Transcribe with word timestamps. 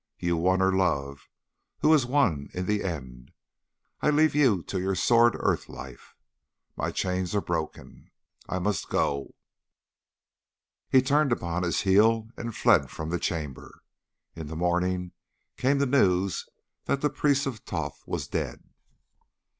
'You 0.17 0.35
won 0.35 0.61
her 0.61 0.71
love. 0.73 1.29
Who 1.81 1.91
has 1.91 2.07
won 2.07 2.49
in 2.55 2.65
the 2.65 2.83
end? 2.83 3.33
I 4.01 4.09
leave 4.09 4.33
you 4.33 4.63
to 4.63 4.79
your 4.79 4.95
sordid 4.95 5.37
earth 5.43 5.69
life. 5.69 6.15
My 6.75 6.89
chains 6.89 7.35
are 7.35 7.39
broken. 7.39 8.09
I 8.49 8.57
must 8.57 8.89
go!' 8.89 9.35
He 10.89 11.03
turned 11.03 11.31
upon 11.31 11.61
his 11.61 11.81
heel 11.81 12.29
and 12.35 12.55
fled 12.55 12.89
from 12.89 13.11
the 13.11 13.19
chamber. 13.19 13.83
In 14.35 14.47
the 14.47 14.55
morning 14.55 15.11
came 15.55 15.77
the 15.77 15.85
news 15.85 16.47
that 16.85 17.01
the 17.01 17.11
Priest 17.11 17.45
of 17.45 17.59
Thoth 17.59 18.01
was 18.07 18.27
dead. 18.27 18.63